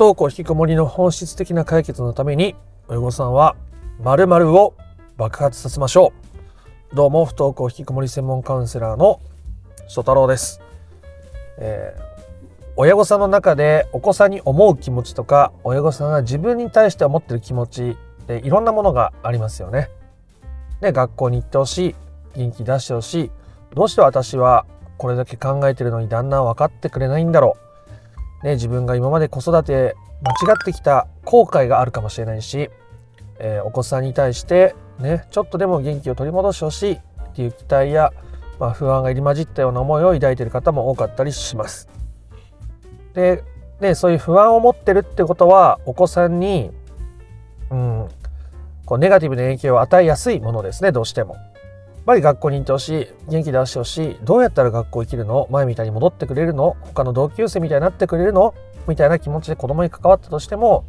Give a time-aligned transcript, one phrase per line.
[0.00, 2.56] 登校引きこもりの本質的な解決のために
[2.88, 3.54] 親御さんは
[4.02, 4.74] 〇〇を
[5.18, 6.14] 爆発させましょ
[6.92, 6.96] う。
[6.96, 9.20] どうも不登校引きこもり専門カウンセラーの
[9.88, 10.62] 曽太郎です、
[11.58, 12.02] えー、
[12.76, 19.90] 親御さんの中でお子さんに思う気持ちとか親御さんが自分に対して思ってる気持ちでいろんなものがありますよね。
[20.80, 21.94] で学校に行ってほしい
[22.38, 23.30] 元気出してほしい。
[23.74, 24.64] どうして私は
[24.96, 27.69] これだけ考えてるのにだんだん分かってくれないんだろう。
[28.42, 32.70] ね、自分が今まで子育て間違ってきた後悔があるかもしれないし、
[33.38, 37.00] えー、お子さんに対してねちょっとでも元気を取り戻してほしいっ
[37.34, 38.12] ていう期待や、
[38.58, 41.88] まあ、不安が入り混じったような思いを抱いている方も多かったりします。
[43.14, 43.42] で
[43.80, 46.70] ね、そういう不安を持ってるってことはお子さんに、
[47.70, 48.08] うん、
[48.84, 51.36] こうネガティブな影響を与えやすいものですねどうしても。
[52.06, 55.48] ぱり学校に行ってほしい元気出してほしいどうやったら学校生きるの？
[55.50, 56.76] 前みたいに戻ってくれるの？
[56.82, 58.54] 他の同級生みたいになってくれるの？
[58.88, 60.84] みたいな気持ちで子供に関わったとしても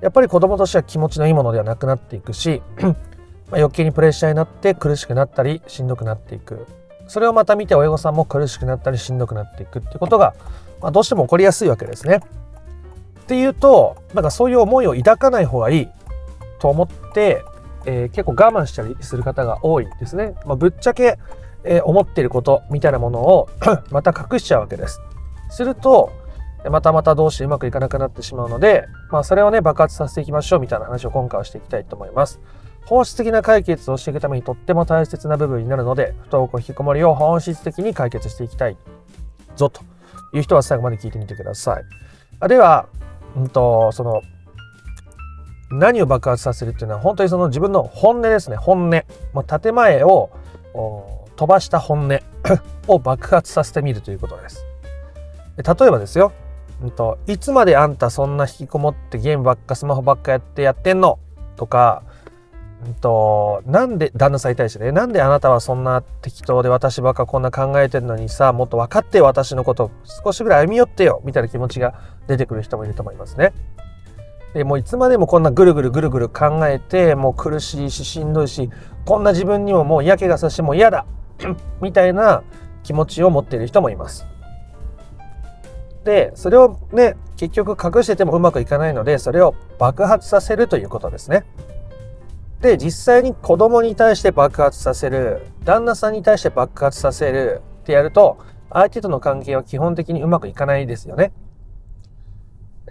[0.00, 2.62] やっぱり子供としては気持ちのいいものではなくなっていくし
[3.50, 6.66] ま余計にプレッシャーになって苦しくなったりしんどくなっていく。
[7.08, 10.34] それをまた見て親御さんも苦しくなったりしんどくなっていくってことが、
[10.82, 12.20] まあ、どうしても起こりやすいわけですね。
[13.20, 15.88] っていうとなんかそういう思いを抱かない方がいい
[16.58, 17.44] と思って
[17.86, 20.34] えー、結構我慢したりする方が多いですね。
[20.44, 21.18] まあ、ぶっちゃけ、
[21.64, 23.48] えー、思ってることみたいなものを
[23.90, 25.00] また隠しちゃうわけです。
[25.50, 26.10] すると、
[26.70, 32.40] またまたどうしてうまくいかなくなってしまうので、まあ、それをね、爆発させていきましょうみたいな話を今回はしていきたいと思います。
[32.86, 38.76] 本質的な解決をしていくためにとっても大切な部分になるので、不登校引きこもりを本質的に解決していきたい
[39.56, 39.82] ぞと
[40.32, 42.48] いう人は最後まで聞いてみてください。
[42.48, 42.86] では、
[43.36, 44.22] うんと、その
[45.70, 48.56] 何を爆発させるっていうのは本当にその自分の本音ですね。
[48.56, 49.02] 本音。
[49.32, 50.30] もう建前を
[51.36, 52.20] 飛ばした本音。
[52.88, 54.64] を爆発させてみるということです。
[55.56, 56.32] 例えばですよ、
[56.82, 61.18] うんと、いつまであんたそんな引きこもってゲームばっかスマホばっかやってやってんの？
[61.56, 62.02] とか、
[62.86, 69.90] うんと、なんで旦那さんに対してねなんであなたはそんな適当で私ばっかこんな考えてるのにさもっと分かって私のこと。
[70.24, 71.94] 少しぐらい歩み寄ってよみたいな気持ちが
[72.28, 73.52] 出てくる人もいると思いますね。
[74.54, 78.70] でもういつまでもこんなぐるぐるぐるぐる考えてもう苦しいししんどいし
[79.04, 81.06] こんな自分にももう嫌気がさしてもう嫌だ
[81.80, 82.42] みたいな
[82.82, 84.26] 気持ちを持っている人もいます。
[86.04, 91.44] でそれをね結局隠しててもうまくいかないのでそれを爆発させるということですね。
[92.60, 98.38] で実際に子供に対して爆発させる旦那さんに対して爆発させるってやると
[98.70, 101.32] 相手との関係は基本的にうまくいかないですよね。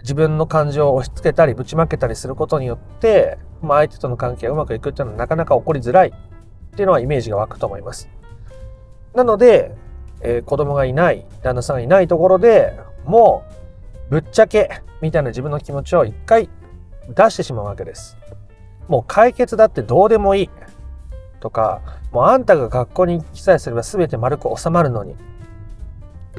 [0.02, 8.08] 自分の感情を押し付けたりぶちまけたりすることによって、まあ、相手との関係がうまくいくっていうのはなかなか起こりづらいっていうのはイメージが湧くと思います。
[9.14, 9.74] なので、
[10.20, 13.44] えー、子供がいない旦那さんがいないところでも
[14.08, 16.48] うぶっちゃけみたいな自分の気持ちを一回
[17.08, 18.16] 出してしまうわけです。
[18.88, 20.50] もう解決だってどうでもいい
[21.40, 25.14] とかもうあんたが学校に行きさえすれば全て丸く収まるのに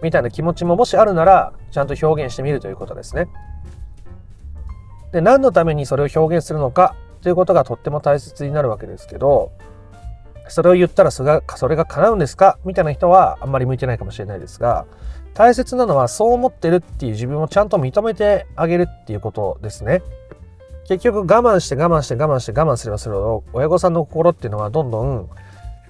[0.01, 3.27] みたいな気持ちももしあるならちゃんと表現してみるということですね。
[5.11, 9.51] で何のためにそれを表現するのかということがとっても大切になるわけですけど
[10.47, 12.57] それを言ったらそれがそれが叶うんですか？
[12.65, 14.85] みたいな人はあんまり向いてないかもしれないですが
[15.33, 20.01] 大切なのはそう思ってるっていう自分をちゃんと認めてあげるっていうことですね。
[20.87, 25.29] 結局我慢して我慢して我慢して我慢すればするほど親御さんの心っていうのはどんどん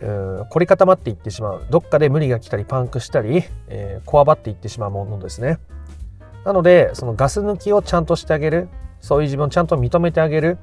[0.01, 5.57] 凝り固まっていってしまうどっかで無理が来たりパンクしたり、えー、こわばっていってしまうものですね。
[6.43, 8.67] なのでそのガス抜きをちゃんとしてあげる
[9.01, 10.57] そういう自分をちゃんと認めてあげる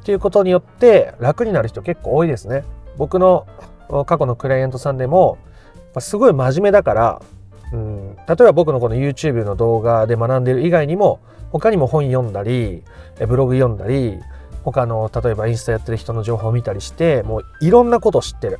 [0.00, 2.64] っていうことによって楽になる人結構多いですね。
[2.96, 3.46] 僕の
[4.06, 5.38] 過去のクライアントさんでも
[5.98, 7.22] すごい真面目だから、
[7.72, 12.84] うん、例えば僕のこの YouTube の動画で学んでる以外にも他にも本読んだり
[13.26, 14.20] ブログ読んだり
[14.62, 18.58] 他の例えばインスタやってる人の情報を見たりしてもういろんなことを知ってる。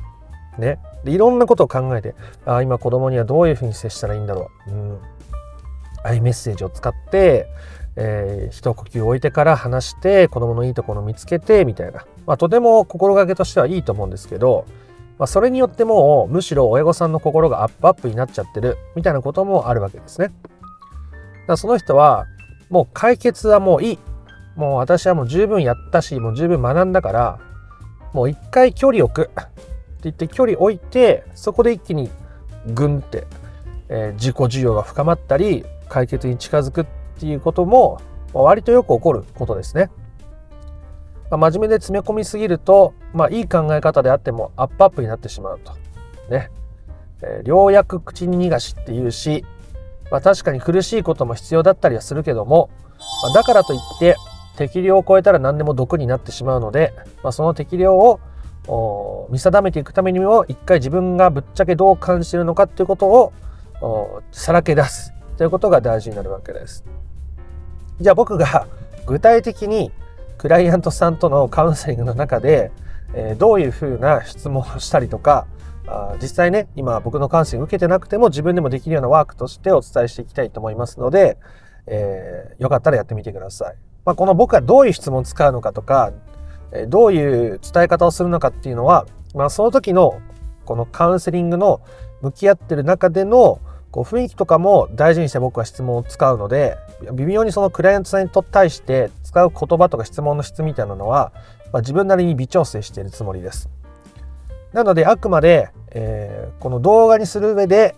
[0.57, 2.13] ね、でいろんなことを考えて
[2.45, 4.99] あ今子供にはどういうふうに接したらいいんだろう、うん、
[6.03, 7.47] アイメッセージを使って
[7.95, 14.65] えー、一呼吸置いてから話して子供のいいところを見つけてみたいな、まあ、とても心がけとしてはいいと思うんですけど、
[15.19, 20.31] まあ、それによってもむしろ親御さんの心がアップアップになっちゃってるみたいなこともあるわけですね。
[21.47, 22.27] だその人は
[22.69, 23.99] もう解決はもういい。
[24.55, 27.39] もう私はもう十分やったしもう十分学んだから
[28.13, 29.31] もう一回距離置く。
[29.31, 32.09] って言って距離置いてそこで一気に
[32.73, 33.27] グンって、
[33.89, 36.85] えー、自己需要が深まったり解決に近づくっ
[37.17, 38.01] っていうことも
[38.33, 39.89] 割とよく起こることですね。
[41.29, 45.73] まあ、真面目で詰め込みすぎると、まあ、いい考え方であってもアップアップになってしまうと。
[46.29, 46.49] ね。
[47.23, 49.45] えー、良薬口に逃がしっていうし、
[50.11, 52.69] まあ、確かに苦しいことも必要だったりはするけども、
[53.23, 54.15] まだからといって
[54.57, 56.93] 適量を超えたら何でも毒になってしまうので、
[57.23, 58.19] まあ、その適量を
[59.29, 66.85] 見定めていくためにも一回自分がぶっちゃけどう感じてるのかっていうことをさらけ出すということが大事になるわけです。
[67.99, 68.67] じゃあ僕が
[69.07, 69.91] 具体的に
[70.37, 72.71] クライアントさんとのカウンセリングの中で、
[73.15, 75.47] え、どういうふうな質問をしたりとか
[75.87, 81.39] あ実際ね今僕のカウンセリング受けてなくても自分でもできるようなワークとしてお伝えしていきたいと思いますので、
[81.87, 83.75] えー、よかったらやってみてください。
[84.05, 86.11] まあ、この僕がどういう質問を使うのかとか、
[86.87, 90.21] どういう伝え方をするのかっていうのは、まあ、その時の
[90.65, 91.81] このカウンセリングの
[92.21, 93.59] 向き合ってる中での
[93.91, 96.77] こう雰囲気とかも大事にして僕は質問を使うので
[97.13, 101.31] 微妙にそのクライアントさんに対して使う言葉とか質問の質みたいなのは、
[101.73, 103.69] まあ、自分なりに微調整しているつもりです。
[104.71, 107.95] なのであくまで、えー、この動画にする上で、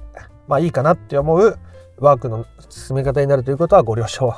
[0.47, 1.59] まあ、いいかなって思う
[1.99, 4.33] ワークの進め方になるということはご了承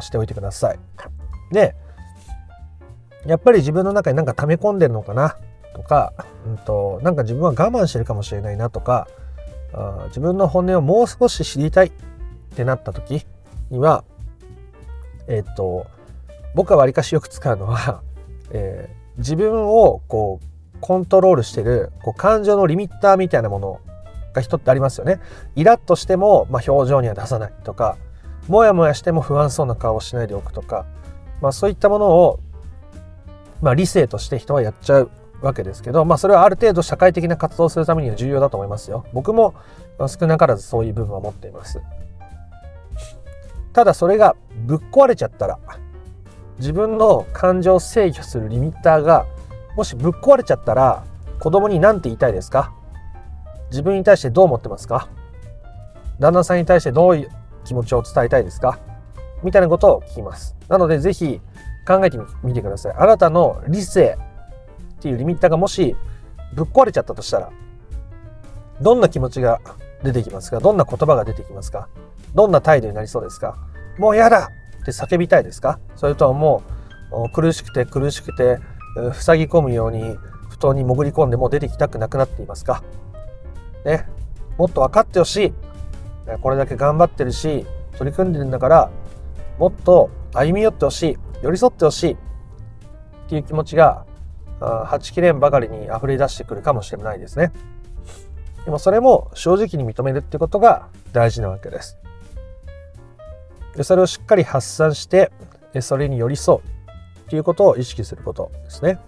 [0.00, 0.78] しておいてください。
[1.50, 1.74] で
[3.26, 5.36] やっぱり自分の中に何か溜め込んでるのかな
[5.74, 6.12] とか、
[6.46, 9.08] うんと、なんか自分は我慢してるかもしれないなとか
[9.72, 11.92] あ自分の本音をもう少し知りたいっ
[12.54, 13.26] てなった時
[13.70, 14.04] には
[15.28, 15.86] えっ、と
[16.54, 18.00] 僕はわりかしよく使うのは、
[18.50, 23.80] えー、自分をこうコントロールしてるこう感情のリミッターみたいなもの
[24.32, 25.20] が人ってありますよね。
[25.54, 27.96] イラッとしても、まあ、表情には出さないとか
[28.48, 30.86] もやもやしても不安そうな顔をしないでおくとか、
[31.40, 32.40] まあ、そういったものを、
[33.60, 39.04] まあ、理性として人はやっちゃうわけですけど、まあ、それはある程度社会的な活動をするためには重要だと思いますよ。
[39.12, 39.54] 僕も
[40.06, 41.80] 少なからずそういう部分は持っています。
[43.72, 44.34] ただそれが
[44.66, 45.58] ぶっ壊れちゃったら
[46.58, 49.26] 自分の感情を制御するリミッターが
[49.76, 51.04] もしぶっ壊れちゃったら
[51.38, 52.72] 子供に何て言いたいですか？
[53.70, 55.08] 自分に対してどう思ってますか？
[56.18, 57.30] 旦那さんに対してどういう
[57.64, 58.80] 気持ちを伝えたいですか？
[59.44, 60.56] みたいなことを聞きます。
[60.68, 61.40] なのでぜひ
[61.86, 62.94] 考えてみてください。
[62.98, 64.18] あなたの理性
[64.98, 65.96] っていうリミッターがもし
[66.54, 67.50] ぶっ壊れちゃったとしたら、
[68.80, 69.60] どんな気持ちが
[70.02, 70.60] 出てきますか？
[70.60, 71.88] どんな言葉が出てきますか？
[72.34, 73.56] どんな態度になりそうですか？
[73.98, 74.50] もう嫌だ
[74.82, 75.78] って叫びたいですか？
[75.96, 76.62] それとはも
[77.12, 78.58] う苦しくて苦しくて
[79.14, 80.16] 塞ぎ込むように
[80.50, 82.82] 布団に潜り込んでもう出てきたくなくなっていますか？
[83.84, 84.08] ね、
[84.56, 85.52] もっと分かってほしい。
[86.42, 87.66] これだけ頑張ってるし
[87.96, 88.90] 取り組んでるんだから
[89.58, 91.18] もっと歩み寄ってほしい。
[91.42, 92.12] 寄り添ってほしい。
[92.12, 92.16] っ
[93.28, 94.06] ていう気持ちが
[94.60, 97.52] はちきれんばかりに溢れ出してくるかもしれないですね。
[98.64, 101.98] でもそれも正直に認めるってことが大事なわけです。
[103.76, 105.30] でそれをしっかり発散して
[105.80, 106.60] それに寄り添う
[107.20, 108.98] っていうことを意識することですね。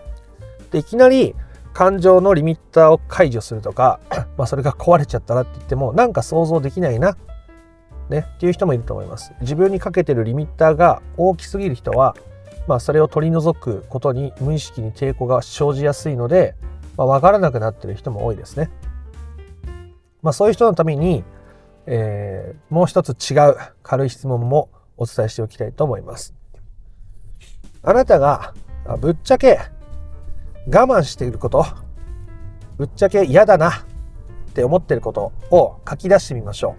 [0.71, 1.35] でいきなり
[1.73, 4.01] 感情のリミッターを解除するとか、
[4.37, 7.17] まあ、それが壊れちゃったらって言ってもなんか想像できないな、
[8.09, 9.33] ね、っていう人もいると思います。
[9.41, 12.17] 自分にかけてるリミッターが大きすぎる人は、
[12.67, 16.55] まあ、それを取り除くことに無意識に抵抗が生じやすいので、
[16.97, 18.71] まあ、分からなくなってる人も多いですね。
[20.23, 21.25] まあ、そういう人のために、
[21.87, 26.35] えー、もう一つ違う軽い質問もお伝えしておきたいと思います。
[27.83, 28.53] あなたが
[29.01, 29.59] ぶっちゃけ
[30.67, 31.65] 我慢していること
[32.77, 33.73] ぶっちゃけ嫌だなっ
[34.53, 36.75] て思ってることを書き出してみましょう。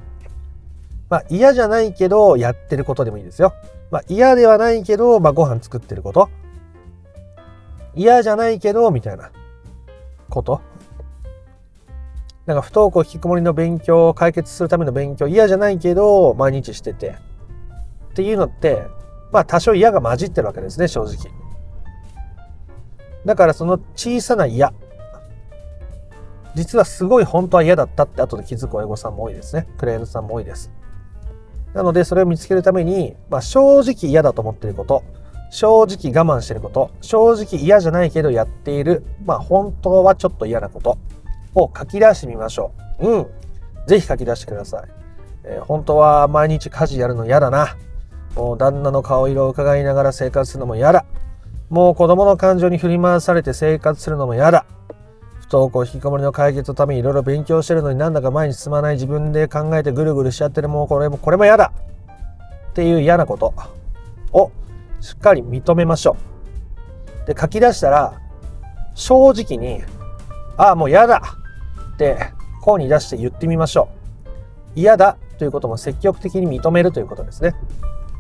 [1.10, 3.54] まあ嫌じゃないけどやってることでもいいですよ。
[3.92, 6.30] まあ嫌ではないけど、まあ、ご飯作ってること。
[7.94, 9.32] 嫌じゃないけどみたいな
[10.30, 10.62] こと。
[12.46, 17.16] なんか不登校引きこもりの勉強を解決するための勉強嫌じゃないけど毎日してて
[18.12, 18.88] っていうのって
[19.32, 21.32] まあ多少嫌が混じってるわけですね正直。
[23.26, 24.74] だからその小さな嫌。
[26.56, 29.68] 実はすごい本当は嫌だったって後で気づく親御さんも多いですね。
[29.78, 30.72] クレームさんも多いです。
[31.74, 35.04] なのでそれを見つけるために、まあ、正直嫌だと思っていること、
[35.52, 40.98] 正直我慢していること、正直嫌じゃないけどやっている、まあ本当はちょっと嫌なこと
[41.56, 43.08] を書き出してみましょう。
[43.08, 43.28] うん。
[43.88, 44.84] ぜひ書き出してください。
[45.44, 47.76] えー、本当は毎日家事やるの嫌だな。
[48.36, 51.06] もう旦那の顔色を伺いながら生活するのも嫌だ。
[51.70, 54.66] もう子供の感情に振り回されて生活するのも嫌だ。
[55.52, 61.74] 不登校引きこもりの解決のためにいろいろ勉強してるのになんだか前に進まない自分で考えてぐるぐるしちゃってるもうこれもこれも嫌だ
[62.70, 63.54] っていう嫌なこと
[64.32, 64.50] を
[65.02, 66.16] しっかり認めましょ
[67.26, 67.28] う。
[67.28, 68.14] で書き出したら
[68.96, 69.84] 正直に
[70.56, 71.22] ああもう嫌だ
[71.96, 72.18] って
[72.62, 73.90] 声に出して言ってみましょ
[74.78, 74.80] う。
[74.80, 77.56] 嫌だということも積極的に認めるということですね。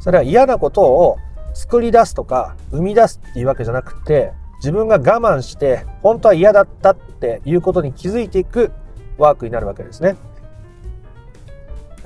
[0.01, 1.17] それは嫌なことを
[1.53, 8.72] 作り出すとか生み出すっていうわけじゃなくて自分が我慢して本当は嫌だったっていうことに気づいていく
[9.18, 10.15] ワークになるわけですね。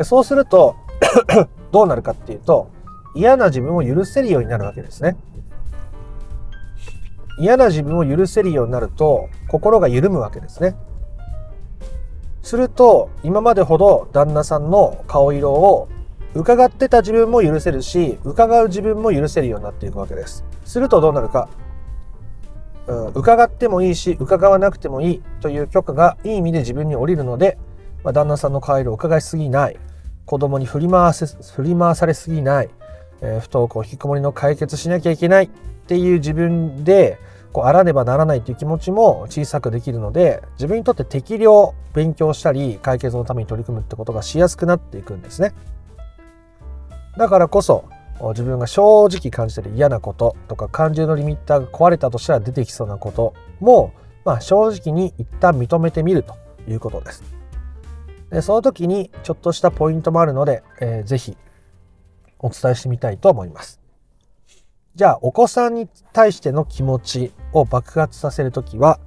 [0.03, 0.75] そうすると
[1.71, 2.69] どうなるかっていうと
[3.13, 5.17] 嫌な自分を許せるようになるわけですね。
[7.37, 10.75] 嫌な自分を許せるようになると心が緩むわけですね。
[12.41, 15.89] すると今までほど旦那さんの顔色を
[16.35, 20.45] 伺ってた自分も許せるし伺う自分も許せるようになっていくわけです。
[20.63, 21.49] するとどうなるか、
[22.87, 27.57] うん、伺ってもいいし伺わなくてもいいという許可がいい意味で自分に降りるので、
[28.03, 29.79] まあ、旦那さんの顔色を伺いすぎない。
[30.25, 32.69] 子供に振り回せ振り回されすぎない、
[33.21, 35.45] えー、不登校引きこもりの解決しなきゃいけない。
[35.45, 37.19] っていう自分で
[37.53, 45.53] こうあらねばならないという気持ちも小さくできるので自分にとって適量勉強したり解決のために取り組むってことがしやすくなっていくんですね。
[47.17, 47.85] だからこそ
[48.21, 53.93] 自分が正直感じてる嫌なこととか感情のリミッターが壊れたとしたら出てきそうなことも、
[54.23, 56.35] まあ、正直に一旦認めてみると
[56.67, 57.23] いうことです。
[58.29, 61.37] でその時にちょっとしたポイントもあるので、えー、ぜひ
[62.39, 63.79] お伝えしてみたいと思います。
[64.95, 68.99] じゃあお子さんに対しての気持ちを爆発させる時は、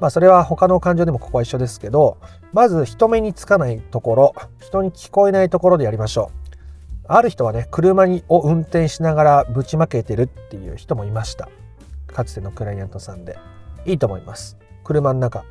[0.00, 2.16] まあ、それは他の感情でもここは一緒ですけど
[2.54, 6.43] まず人目につかないところ人に聞こえないところでやりましょう。
[7.06, 11.48] ある人はね車にを運転しながらぶちまけてるっていう人もいました。
[12.06, 13.38] かつてのクライアントさんで。
[13.86, 14.56] いいと思います。
[14.82, 15.44] 車の中、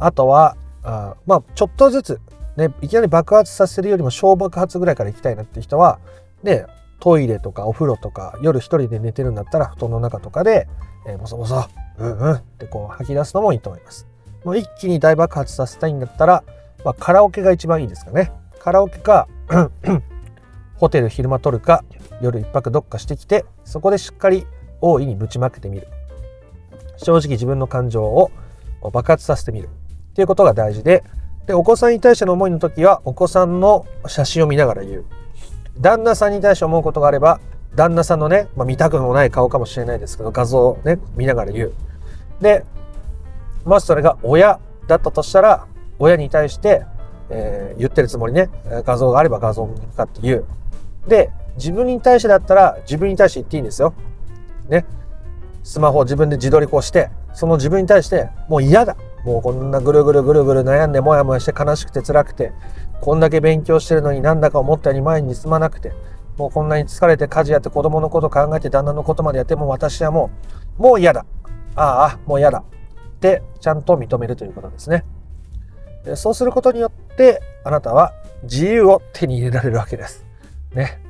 [0.00, 2.20] あとはあまあちょっとずつ
[2.56, 5.98] ねいきなり爆発させるよりも小爆発ぐらいから行きたいなって人は
[6.42, 6.66] で
[7.00, 10.66] トイレとかお風呂とか夜一人で寝てるんだったら布団の中とかで、
[11.06, 11.68] えー、ボソボソ
[11.98, 14.06] うんうんってこう吐き出すのもいいと思います。
[14.44, 16.44] もう一気に大爆発させたいんだったら、
[16.84, 18.32] まあ、カラオケが一番いいですかね。
[18.60, 19.28] カラオケか
[20.76, 21.84] ホテル昼間取るか
[22.20, 24.46] 夜一泊どっかしてきてそこでしっかり
[24.80, 25.88] 大いにぶちまけてみる。
[26.98, 28.30] 正直自分の感情を
[28.92, 29.68] 爆発させてみる。
[29.68, 29.68] っ
[30.14, 31.04] ていうことが大事で
[31.46, 35.04] でお子さんに対しての思いの時はお子さんの写真を見ながら言う。
[35.78, 37.40] 旦那さんに対して思うことがあれば
[37.74, 41.74] 旦那さんのね、まあ、見たくもない顔かもしれないですけど画像をね見ながら言う。
[42.40, 42.64] で
[43.64, 45.66] もしそれが親だったとしたら
[45.98, 46.84] 親に対して、
[47.30, 48.48] えー、言ってるつもりね
[48.84, 50.46] 画像があれば画像を向かって言う。
[51.06, 53.94] で、自分に対してだったら自分に対して言っていいんですよ。
[54.68, 54.84] ね。
[55.62, 58.96] スマホを自分で自撮りこうして、その自分に対してもう嫌だ。
[59.24, 62.52] もうこんなぐるぐるぐるぐる悩んでもやもやして悲しくて辛くて、
[63.00, 65.92] こんだけ勉強してるのになんだか思ったように前に進まなくて、
[66.36, 70.30] もうこんなに疲れて家事やって子供のこと考えて旦那のことまでやっても私はも
[70.78, 71.24] う、もう嫌だ。
[71.74, 72.62] ああ、もう嫌だ。
[73.16, 75.04] ってちゃんと認めるということですね。
[76.14, 78.12] そうすることによってあなたは
[78.44, 80.25] 自由を手に入れられるわけです。
[80.76, 81.00] ね。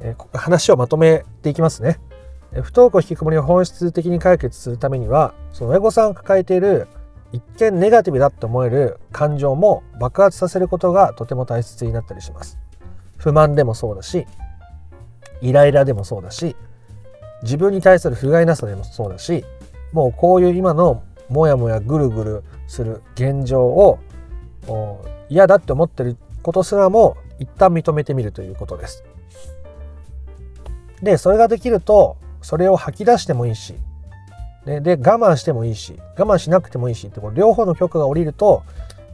[0.00, 1.98] えー、話をまとめていきますね。
[2.52, 6.88] 不登校引きこもりを本質的に解決するためにはその親御さんが抱えている
[7.30, 12.58] 一見ネガティブだと思える感情も爆発させることがとても大切になったりします。
[13.18, 14.26] 不満でもそうだし
[15.42, 16.56] イライラでもそうだし
[17.42, 19.44] 自分に対する不甲斐なさでもそうだし
[19.92, 23.98] もうこういう今のモヤモヤぐるぐるする現状を
[25.28, 29.04] 嫌だって思ってることすらも一旦認めてみるということです。
[31.02, 33.74] でそれができるとそれを吐き出してもいいし、
[34.66, 38.64] ね、で我慢してもいいし我慢しなくてもいいしってこ両方の許可が下りると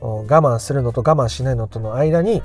[0.00, 2.42] 我慢するのと我慢しないのとの間に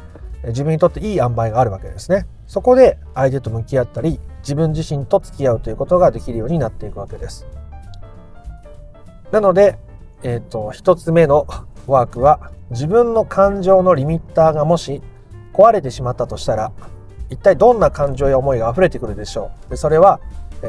[0.47, 2.25] 自分にとっていい塩梅があるわけですね。
[2.47, 7.45] そこで相手と向き合ったり自分自身と付き合うということができるようになっていくわけです。
[9.31, 9.77] なので、
[10.23, 11.45] えっ、ー、と1つ目の
[11.87, 15.01] ワークは自分の感情のリミッターがもし
[15.53, 16.71] 壊れてしまったとしたら
[17.29, 19.69] 一体どんな感情や思いが溢れてくるでしょう？
[19.71, 20.19] でそれは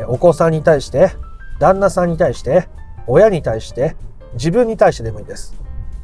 [0.09, 1.11] お子さんに対して
[1.59, 2.69] 旦那さんに対して
[3.07, 3.97] 親に対して
[4.35, 5.55] 自分に対してでもいいです。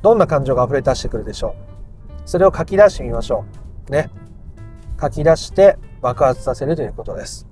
[0.02, 1.54] どんな感情が溢れ出してくるでしょ
[2.08, 2.12] う？
[2.24, 3.44] それを書き出してみましょ
[3.88, 3.92] う。
[3.92, 4.10] ね。
[5.00, 7.46] 書き出して爆発させるということです。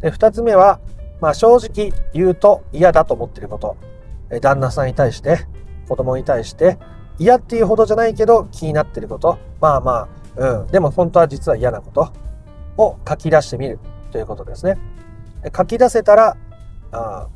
[0.00, 0.80] で2つ目は、
[1.20, 3.76] まあ、正直言うと嫌だと思っていること。
[4.42, 5.46] 旦那さんに対して
[5.88, 6.78] 子供に対して
[7.18, 9.38] 嫌っていうほどじゃないけど気になってること。
[9.60, 12.12] まあまあうん、でも本当は実は嫌なこと
[12.82, 13.78] を書き出してみる
[14.12, 14.78] ということですね。
[15.56, 16.36] 書き出せたら
[16.92, 17.28] あ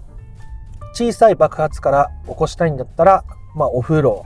[0.95, 4.25] 小さい爆発から起こしたいんだったら、まあ、お風呂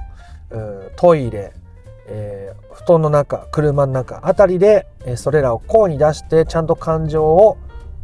[0.96, 1.52] トイレ、
[2.06, 7.56] えー、布団の中車の中あたりで、えー、それらを声に出してちゃんと感情を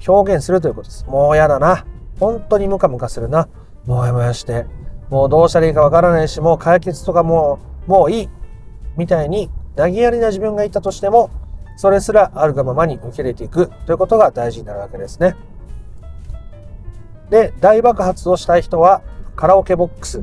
[0.07, 1.07] 表現するということです。
[1.07, 1.85] もう嫌だな
[2.19, 3.49] 本当にムカムカするな
[3.87, 4.67] もやもやして
[5.11, 8.29] もうどうしたらいいかわからないしもう解決とかもうもういい
[8.97, 11.31] みたいに投げやりな自分がいたとしても、
[11.77, 15.37] それすらあるがままに受け入れていくということが大事になるわけですね。
[17.31, 19.03] で、大爆発をしたい人は、
[19.37, 20.23] カラオケボックス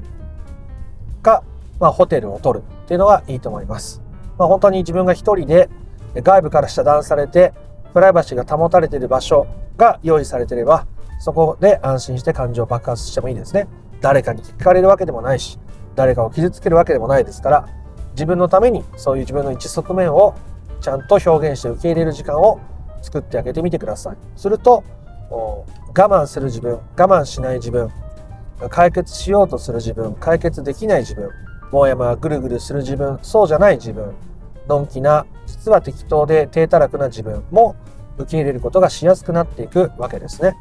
[1.21, 1.43] か、
[1.79, 4.01] まあ、ホテルを取るっていうのがいいと思います。
[4.37, 5.69] まあ、本当に自分が一人で
[6.15, 7.53] 外部から遮断されて、
[7.93, 10.85] プライバシーが保たれている場所が用意されていれば
[11.19, 13.67] そこで安心して感情を爆発してもいいですね
[14.01, 15.59] 誰かに聞かれるわけでもないし
[15.95, 17.67] 誰かを傷つけるわけでもないですから
[18.19, 20.35] 自分のためにそういう自分の一側面を
[20.81, 22.59] ちゃんと表現して受け入れる時間を
[23.01, 24.17] 作ってあげてみてください。
[24.35, 24.83] すると
[25.31, 27.89] 我慢する自分我慢しない自分
[28.69, 31.29] 解決しようとする自分解決できない自分
[31.71, 34.13] もやもやぐるぐるする自分そうじゃない自分
[34.67, 37.77] のんきな実は適当で低たらくな自分も
[38.17, 40.57] 受け入れることがしやすくなっていくわけですね。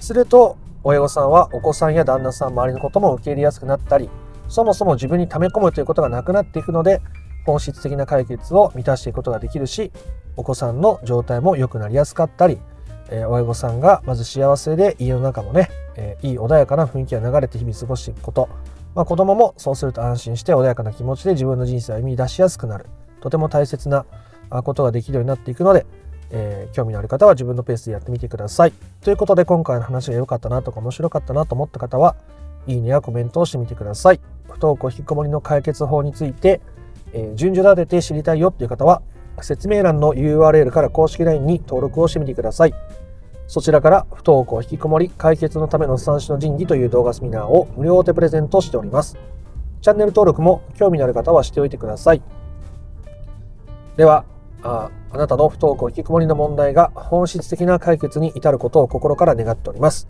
[0.00, 4.10] すると親御さんはお子さんや旦那さん周りのことも受け入れやすくなったり
[4.52, 7.00] そもそも自分に溜め込むということがなくなっていくので
[7.46, 9.90] 本質的な解決を満たしていくことができるし
[10.36, 12.58] お子さんの状態も良くなりやすかったり、
[13.08, 18.50] えー、親御さんがまず幸せで家の中もね、えー、いい穏やかな雰囲気が流れて日々過ごしていくこと、
[18.94, 22.84] まあ、子供もそうすると安心して穏やかな気持ちで自分の人生を歩み出しやすくなる
[23.22, 24.04] とても大切な
[24.50, 25.86] ことができるようになっていくので、
[26.30, 28.72] えー、興味のある方は自分のペースでやってみてください。
[29.00, 32.16] ということで今回の話が良かったなとか面白かったなと思った方は
[32.66, 34.20] いいねやコメントをしてみてください。
[34.44, 36.60] 不登校引きこもりの解決法について、
[37.12, 39.02] えー、順序立てて知りたいよっていう方は
[39.40, 42.74] 説明欄の URL から公式 LINE に登録をしてみてください。
[43.46, 49.18] そちらから不登校引きこもり解決のための三種の神器という動画セミナーを無料でプレゼントしております。
[49.80, 52.22] チャンネル登録も興味のある方はしておいてください。
[53.96, 54.24] では
[54.62, 60.08] あ、あなたの不登校引きこもりの問題が本質的な解決に至ることを心から願っております。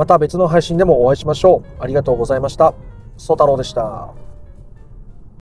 [0.00, 1.82] また別の配信でもお会いしましょう。
[1.82, 2.72] ありがとうございました。
[3.18, 4.29] ソ太郎でした。